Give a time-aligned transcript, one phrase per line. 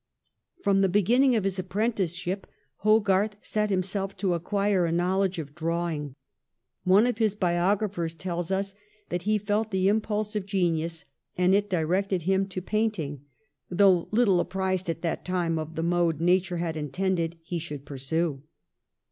[0.63, 6.15] From the beginning of his apprenticeship Hogarth set himself to acquire a knowledge of drawing.
[6.83, 8.73] One of his biographers tells us
[9.09, 11.05] that ^ he felt the impulse of genius,
[11.37, 13.25] and it directed him to painting,
[13.69, 18.41] though little apprised at that time of the mode nature had intended he should pursue.'